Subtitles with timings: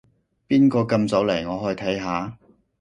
[0.47, 1.47] 邊個咁早嚟？
[1.47, 2.35] 我去睇下